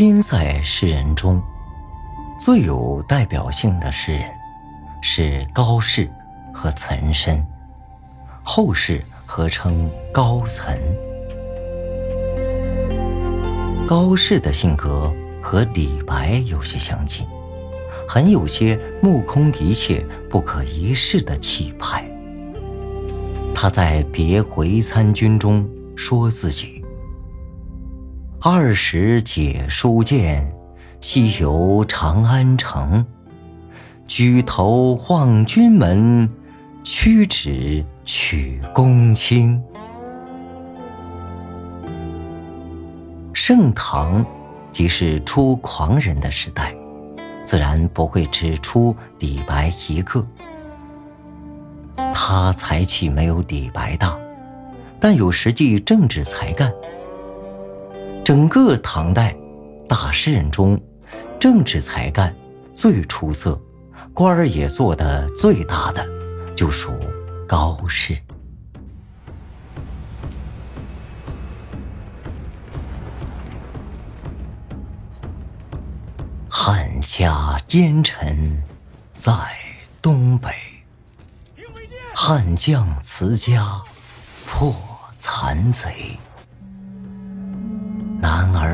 [0.00, 1.42] 边塞诗人中
[2.38, 4.22] 最有代表性的诗人
[5.02, 6.10] 是高适
[6.54, 7.46] 和岑参，
[8.42, 10.80] 后世合称高岑。
[13.86, 17.26] 高适的性格和李白有些相近，
[18.08, 22.10] 很有些目空一切、不可一世的气派。
[23.54, 26.82] 他在《别回参军》中说自己。
[28.42, 30.50] 二十解书剑，
[30.98, 33.04] 西游长安城。
[34.06, 36.26] 举头望君门，
[36.82, 39.62] 屈指取公卿。
[43.34, 44.24] 盛唐
[44.72, 46.74] 即是出狂人的时代，
[47.44, 50.26] 自然不会只出李白一个。
[52.14, 54.18] 他才气没有李白大，
[54.98, 56.72] 但有实际政治才干。
[58.24, 59.34] 整个唐代
[59.88, 60.80] 大诗人中，
[61.40, 62.34] 政治才干
[62.72, 63.60] 最出色，
[64.14, 66.06] 官儿也做得最大的，
[66.54, 66.92] 就属
[67.48, 68.16] 高适。
[76.48, 78.62] 汉家奸臣
[79.14, 79.32] 在
[80.00, 80.50] 东北，
[82.14, 83.82] 汉将辞家
[84.46, 84.72] 破
[85.18, 86.16] 残贼。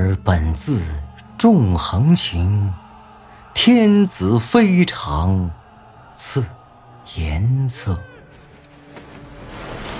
[0.06, 0.80] 男儿本自
[1.36, 2.72] 重横行，
[3.52, 5.50] 天子非常
[6.14, 6.46] 赐
[7.16, 7.98] 颜色。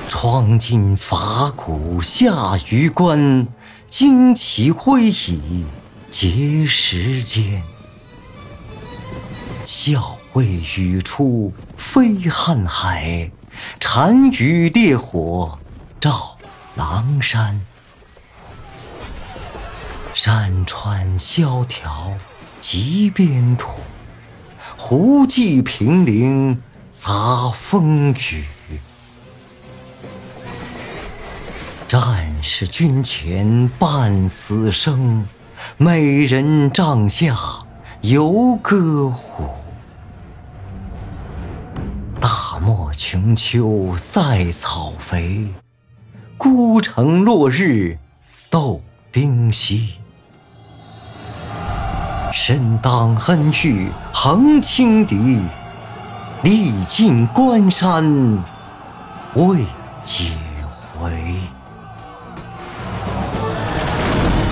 [0.07, 3.49] 创尽法鼓下榆关，
[3.91, 5.67] 旌旗挥以
[6.09, 7.65] 结时间。
[9.65, 10.47] 笑未
[10.77, 13.33] 语出飞瀚海，
[13.81, 15.59] 单于烈火
[15.99, 16.37] 照
[16.77, 17.61] 狼山。
[20.17, 22.11] 山川萧条
[22.63, 23.73] 极边土，
[24.79, 28.47] 胡骑凭陵杂风雨。
[31.87, 35.27] 战士军前半死生，
[35.77, 37.37] 美人帐下
[38.01, 39.15] 犹歌舞。
[42.19, 45.47] 大漠穷秋塞草肥，
[46.39, 47.99] 孤城落日
[48.49, 48.81] 斗
[49.13, 49.99] 兵稀。
[52.39, 55.41] 身当恩遇横轻敌，
[56.43, 58.05] 历尽关山
[59.35, 59.65] 未
[60.05, 60.33] 解
[60.69, 61.11] 回。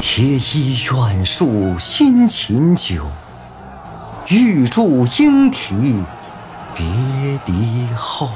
[0.00, 3.04] 铁衣远戍先秦酒，
[4.28, 6.02] 玉柱应啼
[6.74, 6.86] 别
[7.44, 8.30] 离后。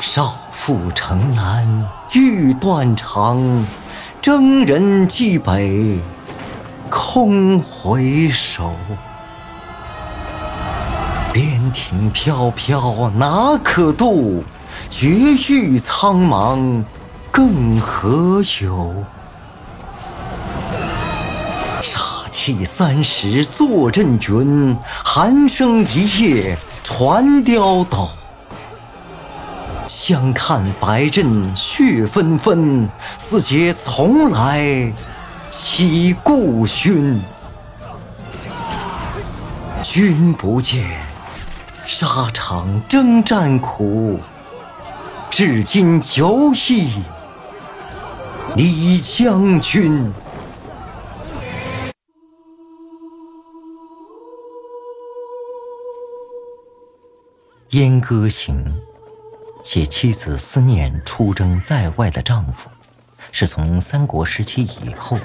[0.00, 1.66] 少妇城南
[2.12, 3.66] 欲断肠，
[4.22, 6.00] 征人蓟北。
[7.14, 8.74] 空回首，
[11.32, 14.42] 边庭飘飘哪可度？
[14.90, 15.06] 绝
[15.48, 16.82] 域苍茫
[17.30, 18.92] 更何有？
[21.80, 22.00] 杀
[22.32, 28.08] 气三十坐阵云，寒声一夜传刁斗。
[29.86, 34.92] 相看白刃血纷纷，似解从来。
[35.76, 37.20] 起故勋，
[39.82, 41.04] 君不见，
[41.84, 44.20] 沙场征战苦，
[45.28, 47.02] 至今犹忆
[48.54, 50.14] 李将军。
[57.76, 58.64] 《燕歌行》
[59.68, 62.70] 写妻子思念出征在外的丈夫。
[63.36, 65.18] 是从三国时期以后，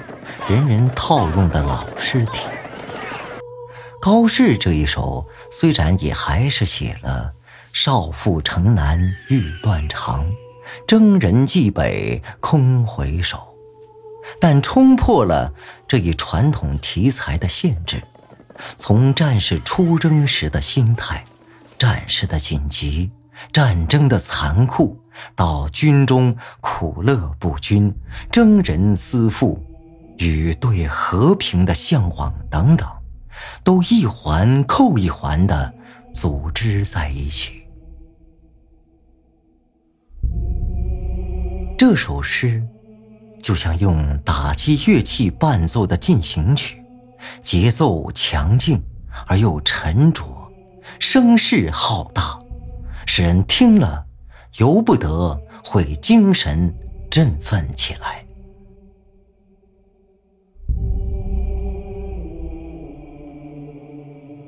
[0.48, 2.48] 人人套用的老诗体。
[4.00, 7.32] 高适这一首虽然也还是写了
[7.72, 10.28] “少妇城南欲断肠，
[10.88, 13.54] 征人蓟北空回首”，
[14.40, 15.54] 但冲破了
[15.86, 18.02] 这一传统题材的限制，
[18.76, 21.24] 从战士出征时的心态、
[21.78, 23.12] 战士的紧急。
[23.54, 25.00] 战争的残酷，
[25.34, 27.94] 到军中苦乐不均、
[28.30, 29.62] 征人思妇
[30.18, 32.88] 与对和平的向往等等，
[33.64, 35.74] 都一环扣一环的
[36.12, 37.62] 组织在一起。
[41.78, 42.62] 这首诗
[43.42, 46.84] 就像用打击乐器伴奏的进行曲，
[47.42, 48.82] 节奏强劲
[49.26, 50.22] 而又沉着，
[50.98, 52.38] 声势浩大。
[53.06, 54.06] 使人听了，
[54.58, 56.74] 由不得会精神
[57.10, 58.24] 振奋起来。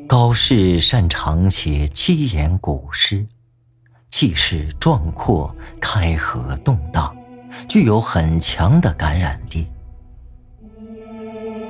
[0.09, 3.27] 高适擅长写七言古诗
[4.11, 7.17] 气势壮阔开合动荡
[7.67, 9.67] 具有很强的感染力。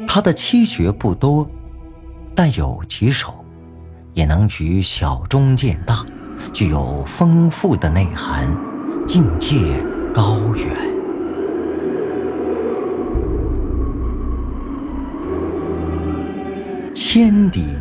[0.08, 1.49] 他的七绝不多
[2.35, 3.44] 但有几首
[4.12, 6.05] 也能与小中见大。
[6.53, 8.49] 具有丰富的内涵，
[9.06, 9.56] 境界
[10.15, 10.67] 高远。
[16.94, 17.77] 千里。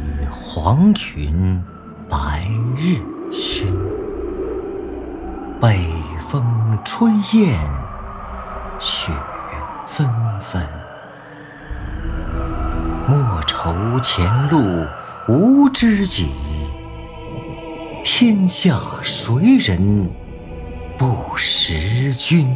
[0.54, 1.64] 黄云
[2.10, 2.98] 白日
[3.32, 3.64] 曛，
[5.62, 5.80] 北
[6.28, 6.44] 风
[6.84, 7.58] 吹雁
[8.78, 9.14] 雪
[9.88, 10.06] 纷
[10.42, 10.62] 纷。
[13.08, 14.86] 莫愁前路
[15.30, 16.34] 无知己，
[18.24, 20.08] 天下谁人
[20.96, 22.56] 不识君？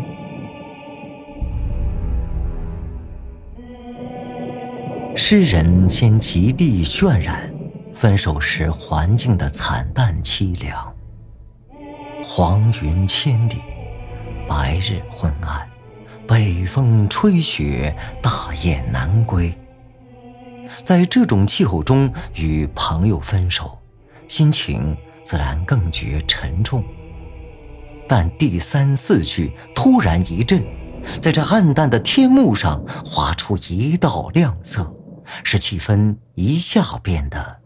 [5.15, 7.51] 诗人先极力渲染。
[7.91, 10.95] 分手时环境的惨淡凄凉，
[12.23, 13.55] 黄云千里，
[14.47, 15.67] 白日昏暗，
[16.27, 19.51] 北风吹雪，大雁南归。
[20.83, 23.79] 在这种气候中与朋友分手，
[24.27, 24.95] 心情
[25.25, 26.81] 自然更觉沉重。
[28.07, 30.63] 但第三四句突然一震，
[31.19, 34.95] 在这暗淡的天幕上划出一道亮色，
[35.43, 37.59] 使气氛一下变得。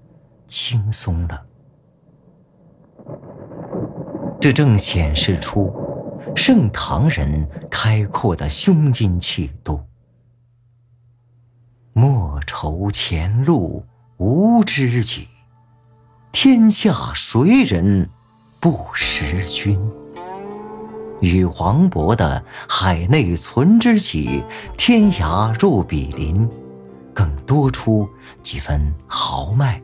[0.47, 1.45] 轻松了，
[4.41, 5.71] 这正显示出
[6.35, 9.79] 盛唐人开阔的胸襟气度。
[11.93, 13.85] 莫愁前路
[14.17, 15.27] 无知己，
[16.31, 18.09] 天下谁人
[18.59, 19.79] 不识君？
[21.21, 24.43] 与黄勃的“海内存知己，
[24.77, 26.47] 天涯若比邻”
[27.13, 28.07] 更多出
[28.41, 29.81] 几分豪迈。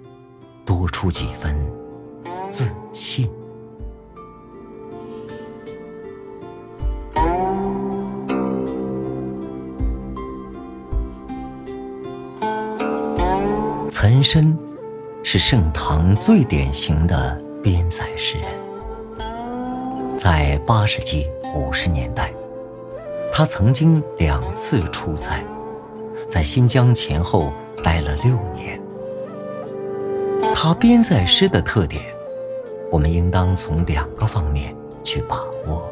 [0.66, 1.56] 多出几分
[2.50, 3.30] 自信。
[13.92, 14.58] 岑参
[15.28, 18.48] 是盛唐最典型的边塞诗人，
[20.20, 22.32] 在八世纪五十年代，
[23.34, 25.44] 他曾经两次出塞，
[26.30, 27.52] 在新疆前后
[27.84, 28.80] 待了六年。
[30.54, 32.04] 他边塞诗的特点，
[32.92, 35.90] 我们应当从两个方面去把握。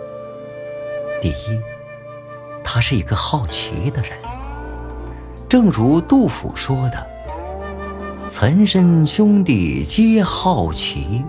[1.20, 1.60] 第一，
[2.63, 4.12] 他是一个好奇的人，
[5.50, 7.04] 正如杜甫说的
[8.36, 11.24] ：“岑参兄弟皆好奇。”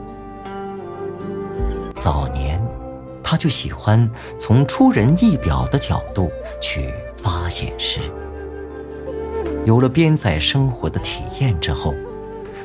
[2.00, 2.58] 早年，
[3.22, 6.30] 他就喜欢从出人意表的角度
[6.62, 8.00] 去发现诗。
[9.66, 11.94] 有了边塞生活的体验之后。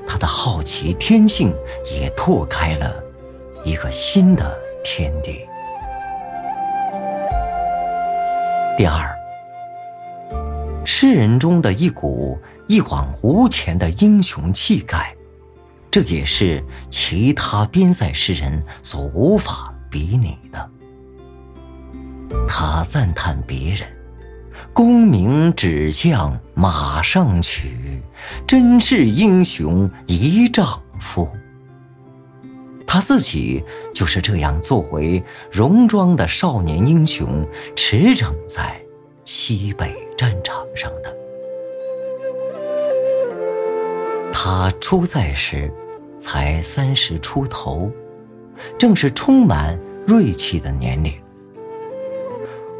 [0.07, 1.53] 他的好奇天性
[1.93, 2.95] 也拓开了
[3.63, 5.41] 一个新的天地。
[8.75, 9.15] 第二，
[11.01, 12.37] 诗人中的一股
[12.67, 15.15] 一往无前的英雄气概，
[15.89, 20.69] 这也是其他边塞诗人所无法比拟的。
[22.49, 23.87] 他赞叹别人。
[24.73, 28.01] 功名只向马上取，
[28.45, 31.29] 真是英雄一丈夫。
[32.85, 33.63] 他自己
[33.95, 38.77] 就是这样作为戎装的少年英雄，驰骋在
[39.23, 41.17] 西北战场上的。
[44.33, 45.71] 他出塞时
[46.19, 47.89] 才三十出头，
[48.77, 51.13] 正是充满锐气的年龄。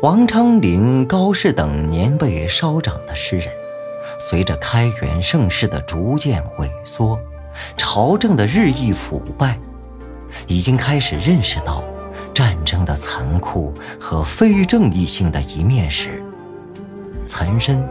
[0.01, 3.47] 王昌龄、高适等年辈稍长的诗人，
[4.19, 7.17] 随着开元盛世的逐渐萎缩，
[7.77, 9.57] 朝政的日益腐败，
[10.45, 11.85] 已经开始认识到
[12.33, 16.21] 战争的残酷和非正义性的一面时，
[17.29, 17.87] 残身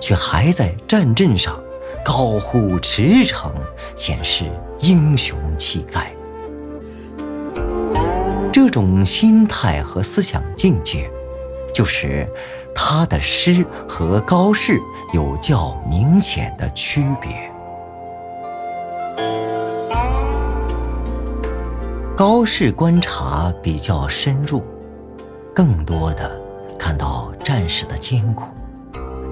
[0.00, 1.60] 却还在战阵上
[2.04, 3.52] 高呼驰骋，
[3.94, 4.46] 显示
[4.80, 6.10] 英雄气概。
[8.50, 11.10] 这种心态和思想境界。
[11.74, 12.28] 就是
[12.74, 14.78] 他的诗和高适
[15.14, 17.50] 有较明显的区别。
[22.14, 24.62] 高适观察比较深入，
[25.54, 26.38] 更多的
[26.78, 28.44] 看到战士的艰苦，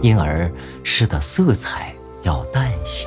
[0.01, 0.51] 因而
[0.83, 3.07] 诗的色彩要淡些。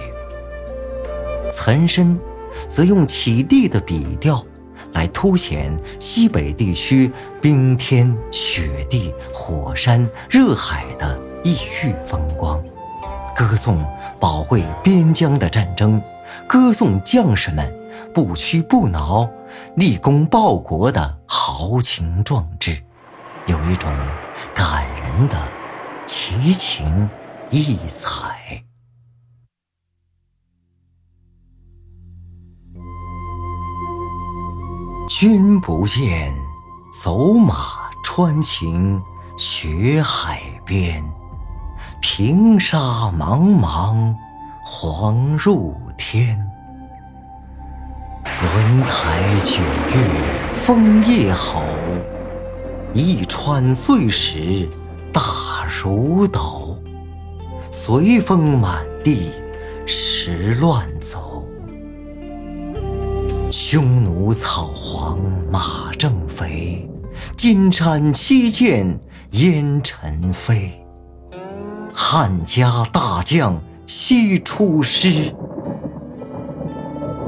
[1.52, 2.20] 岑参
[2.68, 4.44] 则用绮丽的笔调。
[4.94, 12.64] 来凸显西北地区冰天雪地、火山热海的异域风光，
[13.36, 13.84] 歌颂
[14.20, 16.00] 保卫边疆的战争
[16.48, 17.76] 歌颂将士们
[18.14, 19.28] 不屈不挠、
[19.78, 22.78] 立功报国的豪情壮志，
[23.48, 23.92] 有一种
[24.54, 25.36] 感人的
[26.06, 27.10] 奇情
[27.50, 28.64] 异彩。
[35.08, 36.34] 君不见，
[36.92, 39.02] 走马穿秦
[39.38, 41.04] 雪海边，
[42.02, 42.78] 平沙
[43.12, 44.16] 茫茫，
[44.66, 46.38] 黄入天。
[48.26, 51.62] 轮台九月风夜吼，
[52.94, 54.70] 一川碎石
[55.14, 55.22] 大
[55.82, 56.78] 如斗，
[57.72, 59.32] 随风满地
[59.88, 61.44] 石乱走。
[63.50, 65.20] 匈奴草黄
[65.52, 66.88] 马正肥，
[67.36, 68.98] 金山七剑
[69.32, 70.72] 烟尘飞。
[71.94, 75.34] 汉家大将西出师，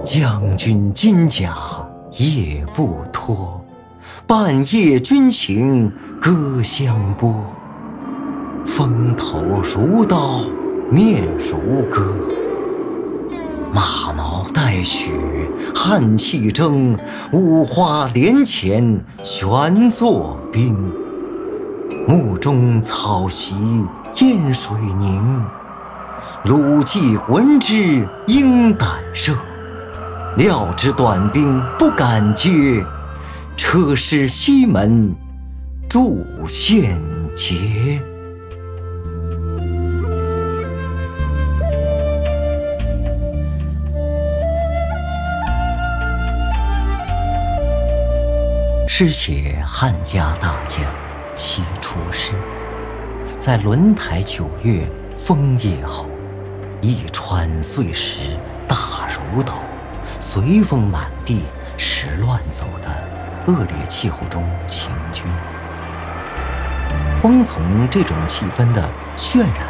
[0.04, 1.58] 将军金甲
[2.20, 3.60] 夜不脱，
[4.28, 7.44] 半夜军行歌相拨。
[8.66, 10.42] 风头如刀，
[10.90, 12.14] 面如歌。
[13.72, 15.12] 马毛带雪，
[15.74, 16.96] 汗气蒸；
[17.32, 20.76] 五花连钱，玄作冰。
[22.08, 23.56] 幕中草席
[24.22, 25.42] 烟水凝，
[26.46, 29.36] 鲁骑闻之应胆慑。
[30.38, 32.84] 料知短兵不敢接，
[33.56, 35.14] 车师西门
[35.88, 37.00] 筑陷
[37.36, 38.15] 阱。
[48.98, 50.82] 诗写汉家大将
[51.34, 52.32] 七出师，
[53.38, 54.88] 在轮台九月
[55.18, 56.08] 风夜吼，
[56.80, 58.20] 一川碎石
[58.70, 58.78] 大
[59.10, 59.52] 如斗，
[60.22, 61.42] 随风满地
[61.78, 65.26] 石乱走的恶劣气候中行军。
[67.22, 69.68] 光从这种气氛的渲染，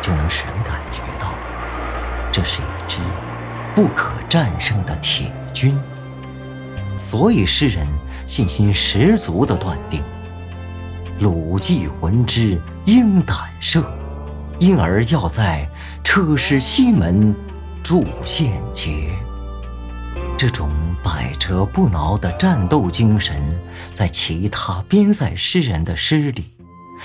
[0.00, 1.34] 就能使人感觉到，
[2.32, 2.96] 这是一支
[3.74, 5.78] 不可战胜的铁军。
[6.96, 7.86] 所以诗人
[8.26, 10.02] 信心十足地断定
[11.20, 13.84] ：“鲁骑闻之应胆慑，
[14.58, 15.68] 因而要在
[16.02, 17.34] 车师西门
[17.82, 19.10] 筑陷阱。”
[20.36, 20.70] 这种
[21.02, 23.42] 百折不挠的战斗精神，
[23.92, 26.44] 在其他边塞诗人的诗里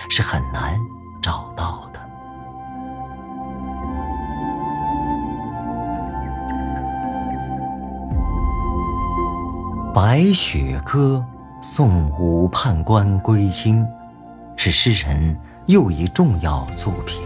[0.10, 0.78] 是很难
[1.22, 1.79] 找到。
[10.12, 11.24] 《白雪歌
[11.62, 13.84] 送武判官归京》
[14.56, 15.38] 是诗人
[15.68, 17.22] 又一重要作品。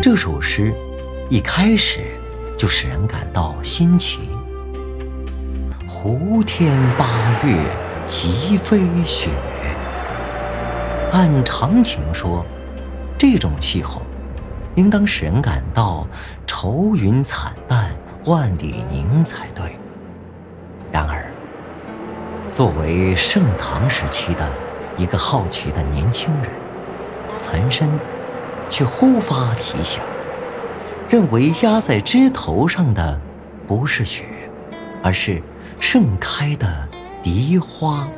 [0.00, 0.72] 这首诗
[1.28, 2.00] 一开始
[2.56, 4.20] 就使人感到新奇。
[5.86, 7.04] 胡天八
[7.46, 7.62] 月
[8.06, 9.28] 即飞雪，
[11.12, 12.42] 按常情说，
[13.18, 14.00] 这种气候
[14.76, 16.08] 应当使人感到
[16.46, 17.90] 愁云惨淡、
[18.24, 19.73] 万里凝才对。
[22.54, 24.48] 作为盛唐时期的
[24.96, 26.52] 一个好奇的年轻人，
[27.36, 27.90] 岑参
[28.70, 30.00] 却忽发奇想，
[31.08, 33.20] 认为压在枝头上的
[33.66, 34.22] 不是雪，
[35.02, 35.42] 而是
[35.80, 36.88] 盛开的
[37.24, 38.08] 梨花。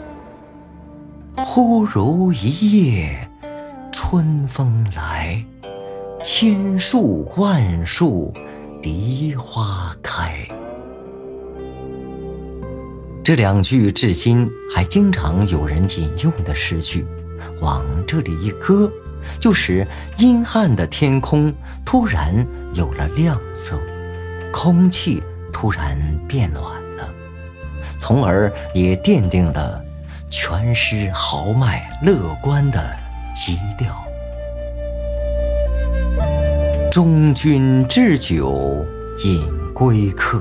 [1.39, 3.31] 忽如一夜
[3.91, 5.43] 春风来，
[6.23, 8.35] 千树万树
[8.83, 10.36] 梨花开。
[13.27, 17.05] 这两句至今还经常有人引用的诗句，
[17.61, 18.89] 往这里一搁，
[19.41, 19.85] 就使
[20.19, 21.53] 阴暗的天空
[21.85, 23.81] 突然有了亮色，
[24.53, 25.21] 空气
[25.53, 27.13] 突然变暖了，
[27.99, 29.85] 从而也奠定了
[30.31, 32.81] 全诗豪迈乐观的
[33.35, 34.07] 基调。
[36.93, 38.87] 中军置酒
[39.25, 40.41] 饮归客。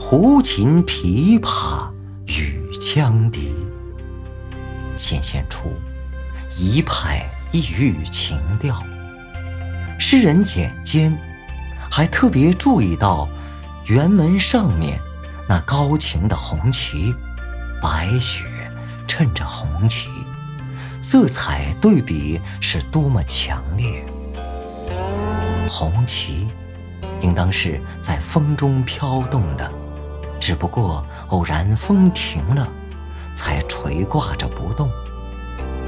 [0.00, 1.88] 胡琴琵琶
[2.26, 3.54] 与羌笛，
[4.96, 5.72] 显现出
[6.58, 8.82] 一派异域情调。
[9.98, 11.16] 诗人眼尖，
[11.90, 13.28] 还特别注意到
[13.86, 14.98] 辕门上面
[15.48, 17.14] 那高擎的红旗，
[17.80, 18.44] 白雪
[19.06, 20.08] 衬着红旗，
[21.02, 24.04] 色彩对比是多么强烈。
[25.68, 26.48] 红旗
[27.20, 29.70] 应当是在风中飘动的。
[30.40, 32.70] 只不过偶然风停了，
[33.34, 34.90] 才垂挂着不动。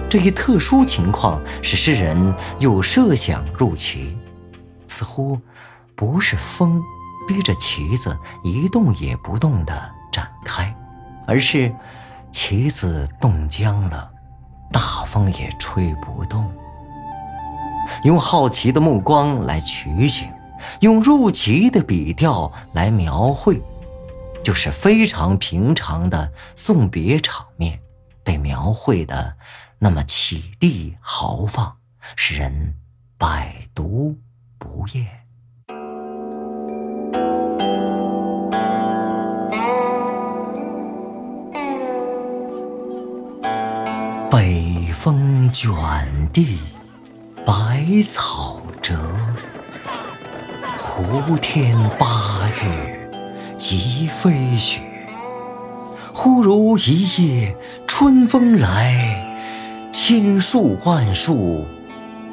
[0.08, 4.16] 这一特殊情况使诗人又设想入其，
[4.86, 5.38] 似乎
[5.94, 6.80] 不是风
[7.28, 9.74] 逼着旗子一动也不动地
[10.10, 10.74] 展开，
[11.26, 11.74] 而是
[12.30, 14.08] 旗子冻僵了，
[14.72, 16.50] 大风也吹不动。
[18.04, 20.28] 用好奇的目光来取景，
[20.80, 23.60] 用入奇的笔调来描绘，
[24.42, 27.80] 就是非常平常的送别场面，
[28.22, 29.34] 被描绘的
[29.78, 31.76] 那么绮丽豪放，
[32.16, 32.74] 使人
[33.18, 34.16] 百读
[34.58, 35.06] 不厌。
[44.30, 45.68] 北风卷
[46.32, 46.58] 地。
[47.46, 48.98] 百草折，
[50.88, 53.10] 胡天八月
[53.58, 54.80] 即飞雪。
[56.14, 57.54] 忽如一夜
[57.88, 59.26] 春风来，
[59.92, 61.66] 千树万树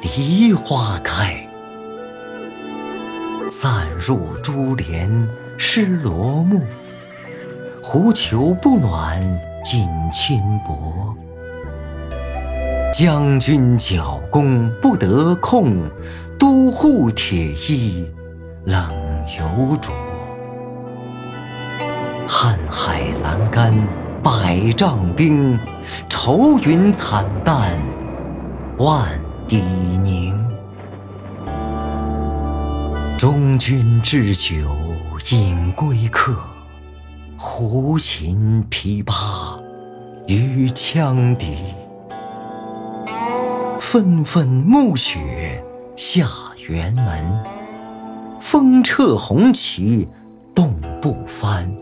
[0.00, 1.36] 梨花开。
[3.50, 6.62] 散入珠帘湿罗幕，
[7.82, 9.20] 狐裘不暖
[9.64, 11.14] 锦衾薄。
[12.94, 15.76] 将军角弓不得控，
[16.38, 18.08] 都护铁衣
[18.64, 18.82] 冷
[19.38, 19.90] 犹着。
[22.26, 23.72] 瀚海阑干
[24.22, 25.58] 百丈冰，
[26.08, 27.78] 愁云惨淡
[28.78, 29.06] 万
[29.48, 29.60] 里
[30.02, 30.38] 凝。
[33.18, 34.54] 中军置酒
[35.30, 36.36] 饮归客，
[37.38, 39.58] 胡琴琵琶
[40.26, 41.56] 与羌笛。
[43.80, 45.62] 纷纷暮雪
[45.94, 47.44] 下辕门，
[48.44, 50.06] 风掣红旗
[50.54, 51.74] 冻不翻。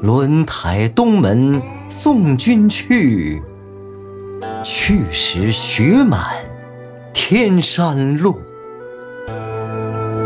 [0.00, 1.60] 轮台东门
[1.90, 3.42] 送君去，
[4.64, 6.24] 去时雪满
[7.12, 8.40] 天山路。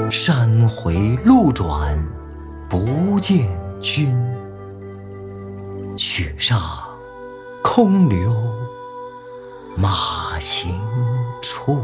[0.09, 1.99] 山回路转
[2.71, 3.49] 不见
[3.81, 4.15] 君，
[5.97, 6.63] 雪上
[7.61, 8.33] 空留
[9.77, 10.23] 马。
[10.39, 10.81] 行
[11.41, 11.83] 处，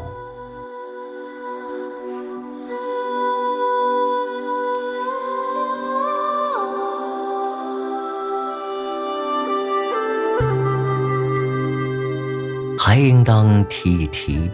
[12.89, 14.51] 还应当提一提，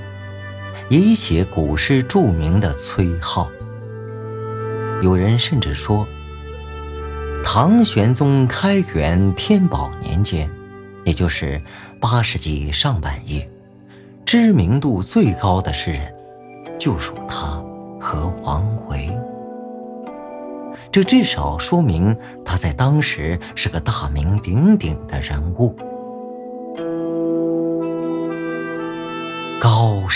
[0.90, 3.46] 以写古诗著名的崔颢。
[5.00, 6.04] 有人甚至说，
[7.44, 10.50] 唐玄宗开元天宝年间，
[11.04, 11.62] 也就是
[12.00, 13.48] 八世纪上半叶。
[14.26, 16.12] 知名度最高的诗人，
[16.76, 17.62] 就属他
[18.00, 19.16] 和王维。
[20.90, 25.76] 这至少说明他在当时是个大名鼎鼎的人物。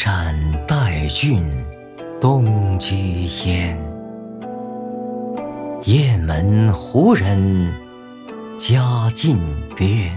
[0.00, 0.32] 山
[0.64, 1.42] 带郡
[2.20, 2.94] 东居
[3.44, 3.76] 烟，
[5.87, 7.74] 雁门胡人
[8.56, 9.40] 家近
[9.76, 10.16] 边。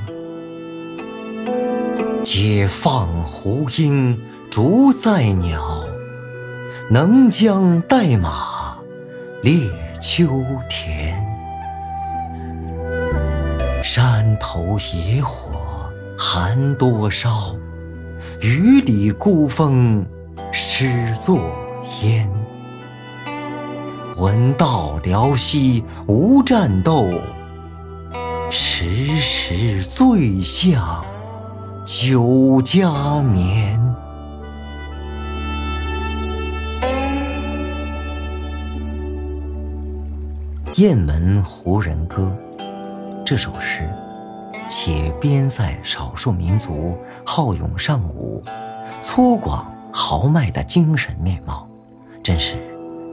[2.24, 5.84] 解放胡鹰逐塞鸟，
[6.88, 8.78] 能将代马
[9.42, 9.68] 猎
[10.00, 10.28] 秋
[10.70, 11.20] 田。
[13.84, 15.60] 山头野火
[16.16, 17.56] 寒多烧，
[18.42, 20.06] 雨里孤峰
[20.52, 21.40] 湿作
[22.04, 22.30] 烟。
[24.18, 27.10] 闻道辽西无战斗，
[28.50, 31.04] 时时醉向。
[31.84, 33.78] 酒家眠，
[40.82, 42.32] 《雁门胡人歌》
[43.26, 43.90] 这首诗，
[44.72, 48.42] 写边塞少数民族好勇尚武、
[49.02, 51.68] 粗犷豪迈的精神面貌，
[52.24, 52.56] 真是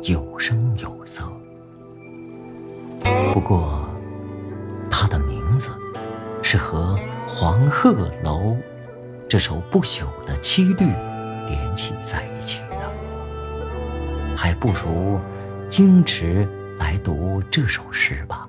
[0.05, 1.25] 有声有色。
[3.35, 3.81] 不过，
[4.89, 5.71] 他的名字
[6.43, 6.97] 是和。
[7.41, 7.93] 《黄鹤
[8.25, 8.41] 楼》
[9.29, 10.87] 这首不朽的七律
[11.47, 15.21] 联系在一起的，还不如
[15.69, 18.49] 径直来读这首诗吧。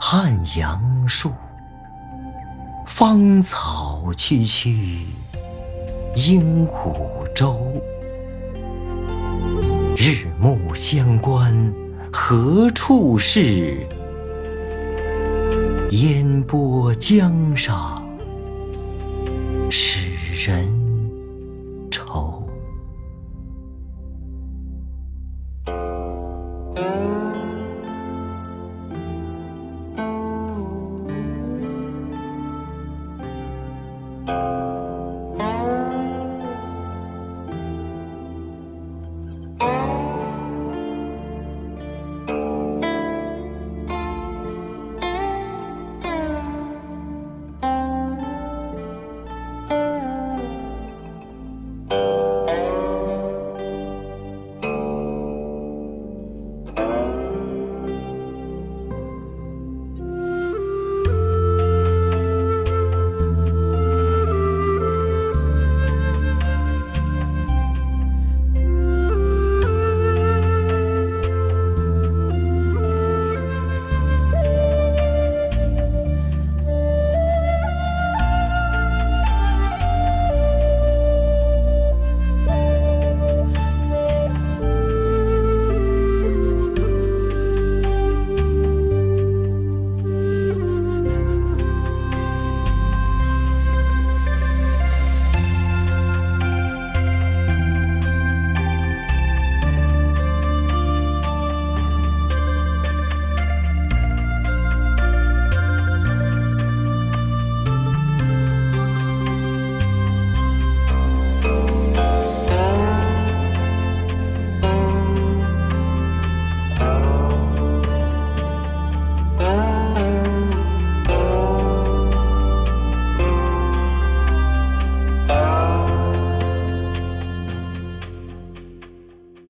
[0.00, 1.32] 汉阳树，
[2.86, 5.04] 芳草萋萋
[6.14, 7.60] 鹦鹉洲。
[9.96, 11.74] 日暮乡关
[12.12, 13.86] 何处是？
[15.90, 18.06] 烟波江上
[19.68, 20.77] 使人。